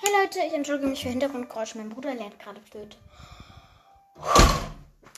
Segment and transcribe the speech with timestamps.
[0.00, 1.76] Hey Leute, ich entschuldige mich für Hintergrundgeräusche.
[1.76, 2.96] Mein Bruder lernt gerade Flöte.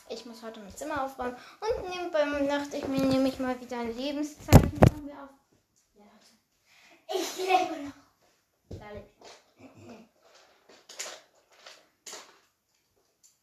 [0.09, 3.79] Ich muss heute mein Zimmer aufräumen und nebenbei dachte ich mir, nehme ich mal wieder
[3.79, 5.29] ein Lebenszeichen von mir auf.
[5.95, 6.35] Ja, Leute.
[7.15, 7.93] Ich lebe noch.
[8.71, 8.81] Ich.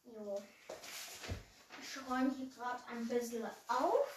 [0.06, 0.42] Jo.
[1.80, 4.08] Ich räume hier gerade ein bisschen auf.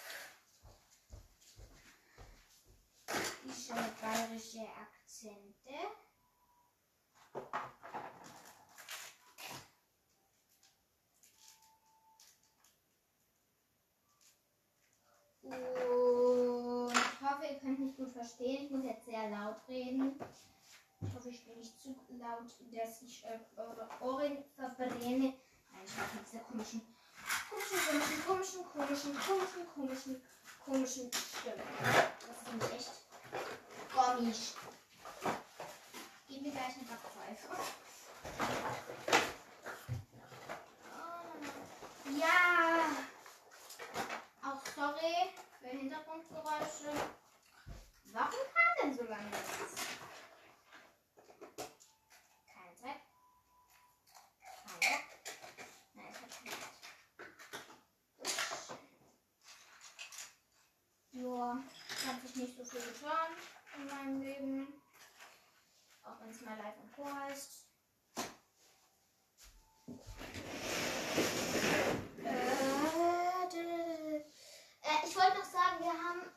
[3.46, 5.78] Diese bayerische Akzente.
[15.44, 18.66] Und ich hoffe, ihr könnt mich gut verstehen.
[18.66, 20.20] Ich muss jetzt sehr laut reden.
[21.02, 24.90] Ich hoffe, ich bin nicht zu laut, dass ich äh, eure Ohren verbrenne.
[25.00, 25.34] Nein,
[25.86, 26.82] ich mache mit dieser komischen,
[27.50, 30.22] komischen, komischen, komischen, komischen, komischen,
[30.66, 31.64] komischen Stimme.
[31.84, 32.92] Das nämlich echt
[33.94, 34.54] komisch.
[62.08, 63.32] Hat sich nicht so viel getan
[63.78, 64.82] in meinem Leben.
[66.04, 67.68] Auch wenn es mal live und Co heißt.
[72.24, 72.62] Äh,
[73.58, 74.26] äh,
[75.06, 76.32] ich wollte noch sagen, wir haben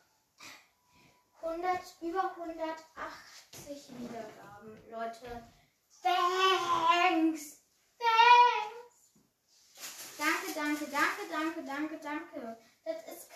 [1.40, 4.90] 100, über 180 Wiedergaben.
[4.90, 5.48] Leute,
[6.02, 7.60] thanks!
[7.98, 8.84] Thanks!
[10.18, 12.58] Danke, danke, danke, danke, danke, danke.
[12.84, 13.33] Das ist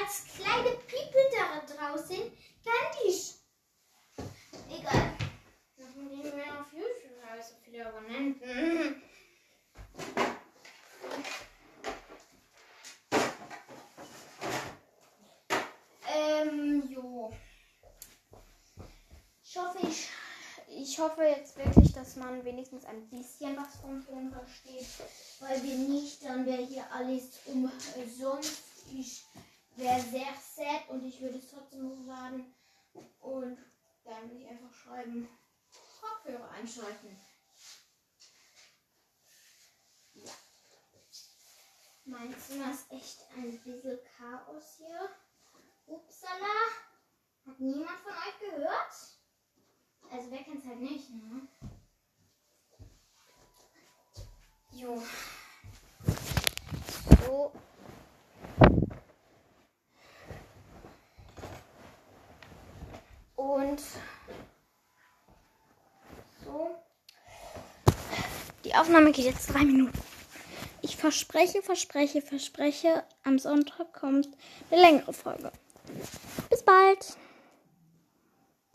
[0.00, 2.18] als kleine People da draußen
[2.64, 3.34] kann dich.
[4.70, 5.12] Egal.
[5.76, 9.02] Machen die mir auf YouTube also viele Abonnenten.
[16.12, 17.32] Ähm, jo.
[19.44, 20.08] Ich hoffe, ich,
[20.68, 24.86] ich hoffe jetzt wirklich, dass man wenigstens ein bisschen was vom Film versteht,
[25.40, 28.59] weil wir nicht, dann wäre hier alles umsonst.
[31.30, 32.52] Würde es trotzdem hochladen.
[33.20, 33.58] Und
[34.02, 35.28] dann würde ich einfach schreiben,
[36.00, 37.20] Kopfhörer einschalten.
[40.14, 40.32] Ja.
[42.04, 45.08] Mein Zimmer ist echt ein bisschen Chaos hier.
[45.86, 46.34] Upsala.
[47.46, 49.20] Hat niemand von euch gehört?
[50.10, 51.46] Also wer kennt's halt nicht, ne?
[54.72, 55.00] Jo.
[57.24, 57.52] So.
[63.80, 63.88] Und
[66.44, 66.76] so.
[68.64, 69.96] Die Aufnahme geht jetzt drei Minuten.
[70.82, 74.28] Ich verspreche, verspreche, verspreche, am Sonntag kommt
[74.70, 75.52] eine längere Folge.
[76.48, 77.16] Bis bald.